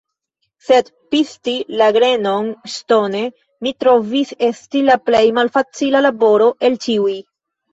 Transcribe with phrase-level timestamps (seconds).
[0.67, 3.21] Sed, pisti la grenon ŝtone,
[3.67, 7.17] mi trovis esti la plej malfacila laboro el ĉiuj.